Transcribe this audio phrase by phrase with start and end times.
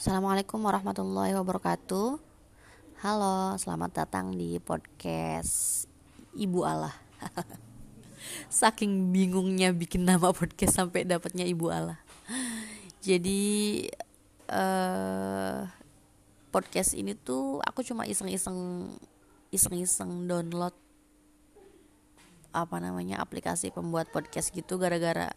[0.00, 2.16] Assalamualaikum warahmatullahi wabarakatuh.
[3.04, 5.84] Halo, selamat datang di podcast
[6.32, 6.96] Ibu Allah.
[8.48, 12.00] Saking bingungnya bikin nama podcast sampai dapatnya Ibu Allah.
[13.04, 13.84] Jadi
[14.48, 15.68] uh,
[16.48, 18.88] podcast ini tuh aku cuma iseng-iseng
[19.52, 20.72] iseng-iseng download
[22.56, 25.36] apa namanya aplikasi pembuat podcast gitu gara-gara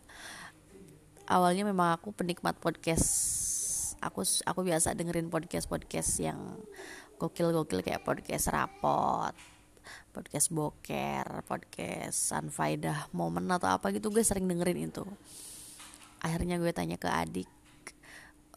[1.28, 3.43] awalnya memang aku penikmat podcast
[4.04, 6.60] aku aku biasa dengerin podcast podcast yang
[7.18, 9.34] gokil gokil kayak podcast rapot
[10.16, 15.04] podcast boker podcast sanfaidah momen atau apa gitu gue sering dengerin itu.
[16.24, 17.50] Akhirnya gue tanya ke adik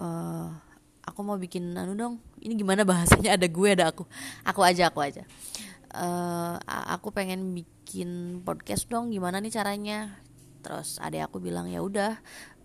[0.01, 0.52] uh,
[1.06, 4.04] aku mau bikin anu dong ini gimana bahasanya ada gue ada aku
[4.45, 5.23] aku aja aku aja.
[5.96, 10.20] Uh, aku pengen bikin podcast dong gimana nih caranya?
[10.60, 12.18] Terus ada aku bilang ya udah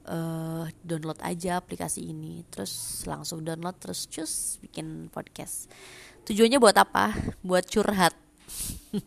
[0.07, 2.45] uh, download aja aplikasi ini.
[2.49, 5.69] Terus langsung download terus cus bikin podcast.
[6.25, 7.13] Tujuannya buat apa?
[7.41, 8.13] Buat curhat.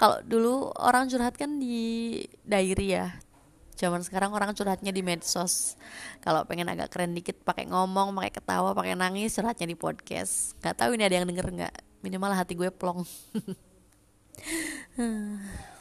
[0.00, 3.16] Kalau dulu orang curhat kan di diary ya.
[3.76, 5.76] Zaman sekarang orang curhatnya di medsos.
[6.24, 10.56] Kalau pengen agak keren dikit pakai ngomong pakai ketawa pakai nangis curhatnya di podcast.
[10.64, 11.74] Nggak tahu ini ada yang denger nggak.
[12.04, 13.02] Minimal hati gue plong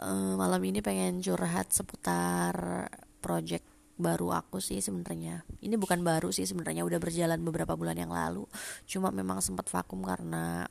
[0.00, 2.88] uh, malam ini pengen curhat seputar
[3.20, 3.64] project
[4.00, 5.44] baru aku sih sebenarnya.
[5.60, 8.48] Ini bukan baru sih sebenarnya udah berjalan beberapa bulan yang lalu.
[8.88, 10.64] Cuma memang sempat vakum karena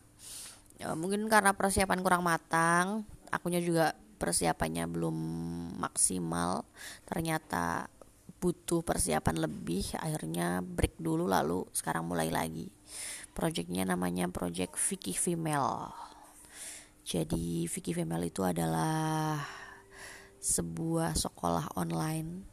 [0.81, 5.17] ya, mungkin karena persiapan kurang matang, akunya juga persiapannya belum
[5.77, 6.65] maksimal.
[7.05, 7.85] Ternyata
[8.41, 12.73] butuh persiapan lebih, akhirnya break dulu lalu sekarang mulai lagi.
[13.37, 16.09] Projectnya namanya Project Vicky Female
[17.09, 19.41] jadi Vicky Female itu adalah
[20.37, 22.45] sebuah sekolah online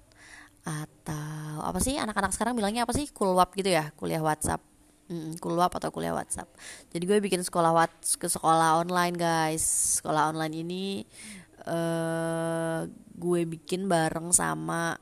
[0.65, 2.01] atau apa sih?
[2.01, 3.05] Anak-anak sekarang bilangnya apa sih?
[3.13, 3.93] Kulwap gitu ya?
[4.01, 4.65] Kuliah WhatsApp.
[5.13, 6.49] Mm, kulwap atau kuliah WhatsApp.
[6.89, 9.63] Jadi gue bikin sekolah wat ke sekolah online guys.
[10.01, 10.85] Sekolah online ini
[11.69, 14.97] uh, gue bikin bareng sama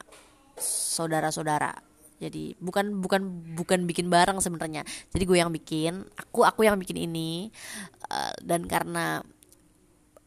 [0.58, 1.78] saudara-saudara.
[2.18, 4.82] Jadi bukan bukan bukan bikin bareng sebenarnya.
[5.14, 7.48] Jadi gue yang bikin aku aku yang bikin ini.
[8.10, 9.24] Uh, dan karena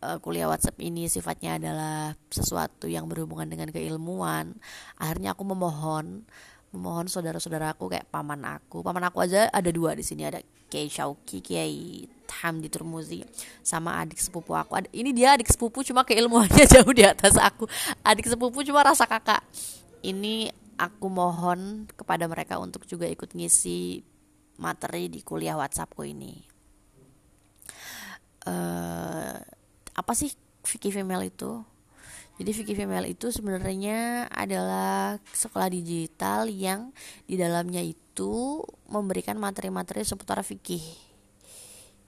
[0.03, 4.58] uh, kuliah WhatsApp ini sifatnya adalah sesuatu yang berhubungan dengan keilmuan
[4.97, 6.25] akhirnya aku memohon
[6.75, 8.84] memohon saudara-saudaraku kayak paman aku.
[8.84, 12.03] Paman aku aja ada dua di sini ada Kiai Shauki Kiai
[12.44, 13.24] Hamdi Turmuzi
[13.63, 14.78] sama adik sepupu aku.
[14.91, 17.66] Ini dia adik sepupu cuma keilmuannya jauh di atas aku.
[18.03, 19.41] Adik sepupu cuma rasa kakak.
[20.03, 24.03] Ini aku mohon kepada mereka untuk juga ikut ngisi
[24.62, 26.34] materi di kuliah WhatsAppku ini.
[28.47, 29.36] Uh,
[29.97, 30.30] apa sih
[30.62, 31.66] Vicky Female itu?
[32.38, 36.94] Jadi Vicky Female itu sebenarnya adalah sekolah digital yang
[37.25, 40.86] di dalamnya itu memberikan materi-materi seputar fikih.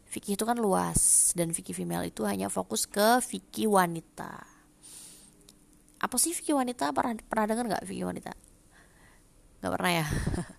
[0.05, 4.45] Fikih itu kan luas dan Vicky Female itu hanya fokus ke fikih wanita.
[5.97, 6.93] Apa sih fikih wanita?
[6.93, 8.37] Pernah pernah dengar nggak fikih wanita?
[9.59, 10.05] Gak pernah ya.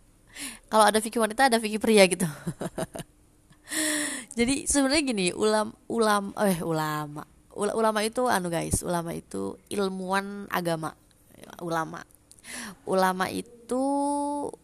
[0.70, 2.26] Kalau ada fikih wanita ada fikih pria gitu.
[4.34, 7.26] jadi sebenarnya gini ulam ulam eh ulama.
[7.50, 10.94] Ulama itu anu guys ulama itu ilmuwan agama
[11.60, 12.06] ulama.
[12.86, 13.84] Ulama itu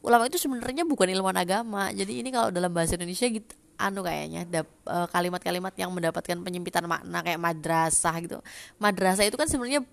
[0.02, 1.90] ulama itu sebenarnya bukan ilmuwan agama.
[1.90, 7.20] Jadi ini kalau dalam bahasa Indonesia gitu anu kayaknya eh, kalimat-kalimat yang mendapatkan penyempitan makna
[7.20, 8.40] kayak madrasah gitu.
[8.80, 9.84] Madrasah itu kan sebenarnya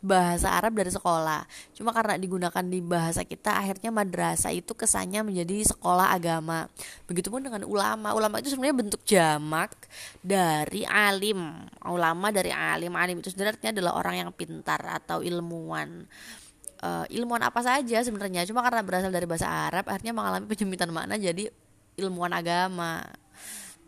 [0.00, 1.44] bahasa Arab dari sekolah.
[1.76, 6.66] Cuma karena digunakan di bahasa kita akhirnya madrasah itu kesannya menjadi sekolah agama.
[7.04, 8.16] Begitupun dengan ulama.
[8.16, 9.76] Ulama itu sebenarnya bentuk jamak
[10.24, 11.68] dari alim.
[11.84, 12.96] Ulama dari alim.
[12.96, 16.08] Alim itu sebenarnya adalah orang yang pintar atau ilmuwan.
[16.80, 21.20] Uh, ilmuwan apa saja sebenarnya cuma karena berasal dari bahasa Arab akhirnya mengalami penyempitan makna
[21.20, 21.52] jadi
[22.00, 23.04] ilmuwan agama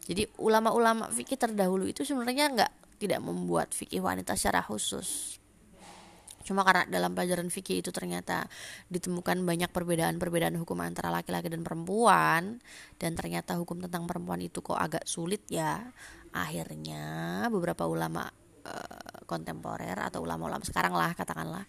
[0.05, 5.41] jadi ulama-ulama fikih terdahulu itu sebenarnya nggak tidak membuat fikih wanita secara khusus
[6.43, 8.47] Cuma karena dalam pelajaran fikih itu ternyata
[8.91, 12.59] ditemukan banyak perbedaan-perbedaan hukum antara laki-laki dan perempuan
[12.99, 15.81] dan ternyata hukum tentang perempuan itu kok agak sulit ya.
[16.33, 18.27] Akhirnya beberapa ulama
[18.67, 21.65] uh, kontemporer atau ulama-ulama sekarang lah katakanlah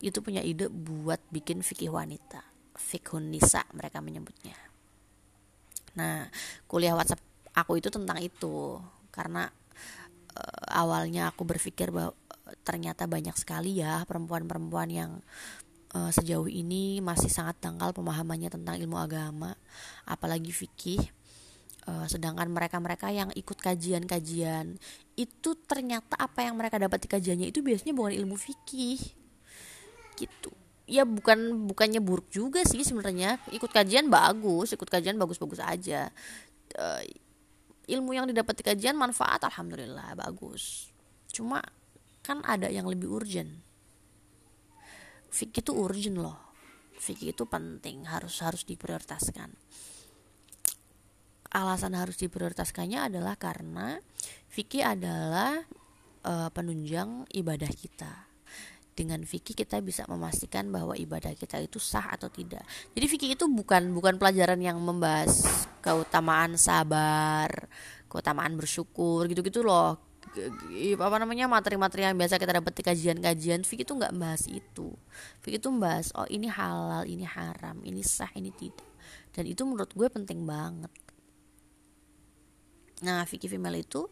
[0.00, 2.40] itu punya ide buat bikin fikih wanita.
[2.74, 4.56] Fikhun nisa mereka menyebutnya.
[6.00, 6.30] Nah,
[6.64, 7.20] kuliah WhatsApp
[7.52, 8.78] aku itu tentang itu
[9.10, 9.50] karena
[10.38, 12.14] uh, awalnya aku berpikir bahwa
[12.62, 15.10] ternyata banyak sekali ya perempuan-perempuan yang
[15.94, 19.54] uh, sejauh ini masih sangat dangkal pemahamannya tentang ilmu agama,
[20.06, 21.02] apalagi fikih.
[21.88, 24.76] Uh, sedangkan mereka-mereka yang ikut kajian-kajian
[25.16, 29.00] itu ternyata apa yang mereka dapat di kajiannya itu biasanya bukan ilmu fikih.
[30.20, 30.50] Gitu.
[30.84, 33.40] Ya bukan bukannya buruk juga sih sebenarnya.
[33.48, 36.12] Ikut kajian bagus ikut kajian bagus-bagus aja.
[36.76, 37.00] Uh,
[37.90, 40.92] ilmu yang didapat di kajian manfaat alhamdulillah bagus.
[41.32, 41.64] Cuma
[42.30, 43.50] kan ada yang lebih urgent
[45.34, 46.38] fikih itu urgent loh
[47.02, 49.50] fikih itu penting harus harus diprioritaskan
[51.50, 53.98] alasan harus diprioritaskannya adalah karena
[54.46, 55.58] fikih adalah
[56.24, 58.30] uh, penunjang ibadah kita.
[58.90, 62.60] Dengan fikih kita bisa memastikan bahwa ibadah kita itu sah atau tidak.
[62.92, 65.40] Jadi fikih itu bukan bukan pelajaran yang membahas
[65.80, 67.48] keutamaan sabar,
[68.12, 70.09] keutamaan bersyukur gitu-gitu loh.
[70.94, 74.94] Apa namanya materi-materi yang biasa kita dapat di kajian-kajian fikih itu nggak membahas itu.
[75.42, 78.86] Fikih itu membahas oh ini halal, ini haram, ini sah, ini tidak.
[79.34, 80.90] Dan itu menurut gue penting banget
[83.00, 84.04] Nah, Vicky Female itu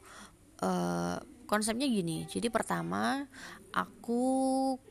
[0.64, 2.24] uh, konsepnya gini.
[2.28, 3.24] Jadi pertama
[3.72, 4.20] aku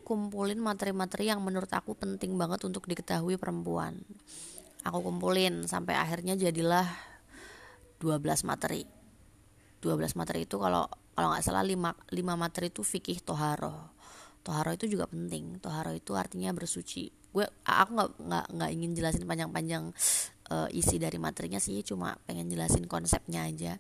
[0.05, 3.97] kumpulin materi-materi yang menurut aku penting banget untuk diketahui perempuan.
[4.85, 6.85] Aku kumpulin sampai akhirnya jadilah
[7.99, 8.85] 12 materi.
[9.81, 10.85] 12 materi itu kalau
[11.17, 13.97] kalau nggak salah 5, 5 materi itu fikih toharo.
[14.45, 15.57] Toharo itu juga penting.
[15.57, 17.09] Toharo itu artinya bersuci.
[17.33, 19.89] Gue aku nggak nggak nggak ingin jelasin panjang-panjang
[20.51, 23.75] uh, isi dari materinya sih cuma pengen jelasin konsepnya aja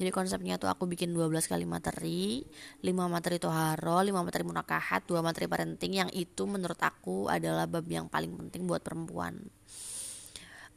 [0.00, 2.42] jadi konsepnya tuh aku bikin 12 kali materi
[2.80, 7.86] 5 materi toharo 5 materi munakahat 2 materi parenting yang itu menurut aku adalah bab
[7.86, 9.38] yang paling penting buat perempuan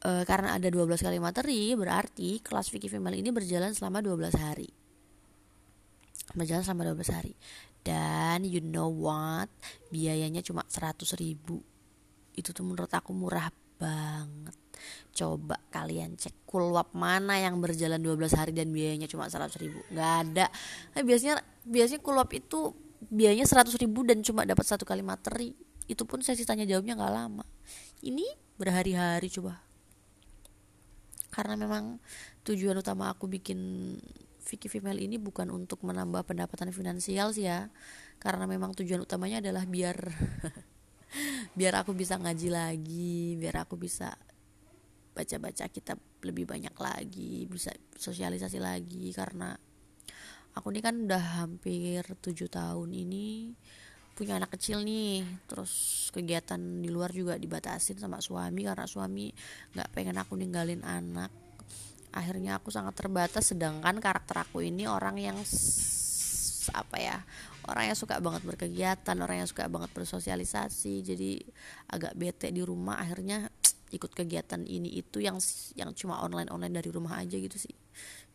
[0.05, 4.82] uh, karena ada 12 kali materi berarti kelas fikih female ini berjalan selama 12 hari
[6.33, 7.33] berjalan selama 12 hari.
[7.83, 9.51] Dan you know what?
[9.91, 11.59] Biayanya cuma 100 ribu.
[12.33, 14.55] Itu tuh menurut aku murah banget.
[15.13, 19.83] Coba kalian cek kulwap mana yang berjalan 12 hari dan biayanya cuma 100 ribu.
[19.91, 20.47] Gak ada.
[20.95, 21.35] Nah, Biasanya
[21.67, 22.73] biasanya kulwap itu
[23.11, 25.51] biayanya 100 ribu dan cuma dapat satu kali materi.
[25.85, 27.45] Itu pun sesi tanya jawabnya gak lama.
[27.99, 28.23] Ini
[28.55, 29.59] berhari-hari coba.
[31.33, 31.97] Karena memang
[32.45, 33.59] tujuan utama aku bikin
[34.43, 37.71] Vicky Female ini bukan untuk menambah pendapatan finansial sih ya.
[38.19, 39.97] Karena memang tujuan utamanya adalah biar
[41.57, 44.17] biar aku bisa ngaji lagi biar aku bisa
[45.13, 49.15] baca-baca kitab lebih banyak lagi bisa sosialisasi lagi.
[49.15, 49.55] Karena
[50.53, 53.55] aku ini kan udah hampir tujuh tahun ini
[54.13, 55.25] punya anak kecil nih.
[55.49, 59.31] Terus kegiatan di luar juga dibatasin sama suami karena suami
[59.73, 61.42] nggak pengen aku ninggalin anak
[62.13, 65.37] akhirnya aku sangat terbatas sedangkan karakter aku ini orang yang
[66.71, 67.17] apa ya
[67.67, 71.31] orang yang suka banget berkegiatan orang yang suka banget bersosialisasi jadi
[71.91, 73.49] agak bete di rumah akhirnya
[73.97, 75.37] ikut kegiatan ini itu yang
[75.77, 77.77] yang cuma online online dari rumah aja gitu sih.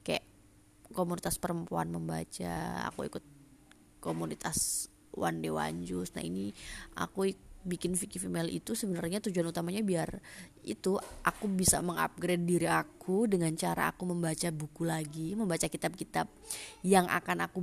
[0.06, 0.22] Kayak
[0.94, 3.24] komunitas perempuan membaca aku ikut
[3.98, 6.14] komunitas one day one juice.
[6.14, 6.54] Nah ini
[6.94, 7.34] aku
[7.68, 10.18] bikin Vicky Female itu sebenarnya tujuan utamanya biar
[10.64, 16.26] itu aku bisa mengupgrade diri aku dengan cara aku membaca buku lagi membaca kitab-kitab
[16.82, 17.60] yang akan aku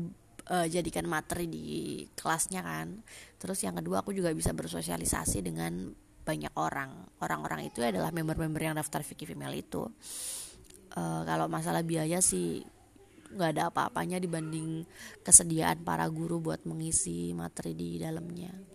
[0.50, 1.66] uh, jadikan materi di
[2.14, 3.02] kelasnya kan.
[3.42, 5.94] Terus yang kedua aku juga bisa bersosialisasi dengan
[6.26, 6.92] banyak orang.
[7.22, 9.86] Orang-orang itu adalah member-member yang daftar Vicky Female itu.
[10.96, 12.64] Uh, kalau masalah biaya sih
[13.36, 14.88] nggak ada apa-apanya dibanding
[15.20, 18.75] kesediaan para guru buat mengisi materi di dalamnya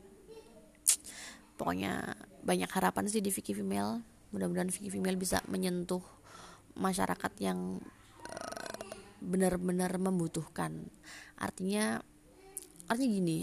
[1.61, 4.00] pokoknya banyak harapan sih di Vicky Female.
[4.33, 6.00] Mudah-mudahan Vicky Female bisa menyentuh
[6.81, 7.76] masyarakat yang
[8.25, 8.81] uh,
[9.21, 10.88] benar-benar membutuhkan.
[11.37, 12.00] Artinya
[12.88, 13.37] artinya gini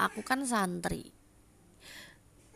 [0.00, 1.12] aku kan santri.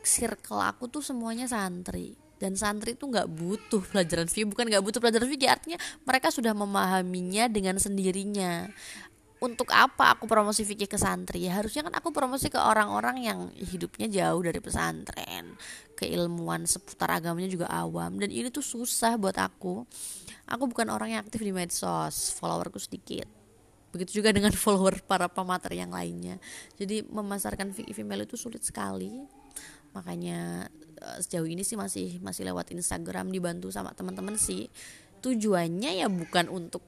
[0.00, 2.16] Circle aku tuh semuanya santri.
[2.36, 6.52] Dan santri itu nggak butuh pelajaran fikih bukan nggak butuh pelajaran fikih artinya mereka sudah
[6.52, 8.68] memahaminya dengan sendirinya
[9.46, 11.46] untuk apa aku promosi fikih ke santri?
[11.46, 15.54] Ya harusnya kan aku promosi ke orang-orang yang hidupnya jauh dari pesantren.
[15.94, 18.18] Keilmuan seputar agamanya juga awam.
[18.18, 19.86] Dan ini tuh susah buat aku.
[20.50, 22.34] Aku bukan orang yang aktif di medsos.
[22.34, 23.30] Followerku sedikit.
[23.94, 26.42] Begitu juga dengan follower para pemateri yang lainnya.
[26.74, 29.22] Jadi memasarkan fikih female itu sulit sekali.
[29.94, 30.68] Makanya
[31.00, 34.68] uh, sejauh ini sih masih masih lewat Instagram dibantu sama teman-teman sih.
[35.24, 36.84] Tujuannya ya bukan untuk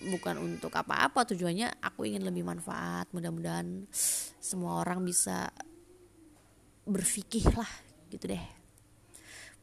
[0.00, 3.08] bukan untuk apa-apa tujuannya aku ingin lebih manfaat.
[3.12, 3.88] Mudah-mudahan
[4.40, 5.48] semua orang bisa
[6.86, 7.70] berfikih lah
[8.12, 8.44] gitu deh.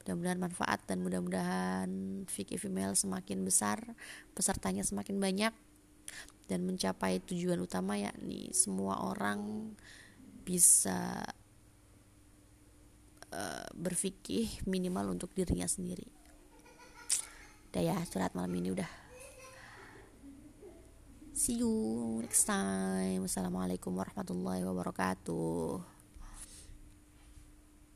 [0.04, 1.88] Mudah-mudahan manfaat dan mudah-mudahan
[2.28, 3.80] fikih female semakin besar
[4.36, 5.54] pesertanya semakin banyak
[6.52, 9.72] dan mencapai tujuan utama yakni semua orang
[10.44, 11.24] bisa
[13.32, 16.04] uh, berfikih minimal untuk dirinya sendiri.
[17.72, 19.03] Udah ya curhat malam ini udah
[21.44, 23.20] see you next time.
[23.28, 25.93] Wassalamualaikum warahmatullahi wabarakatuh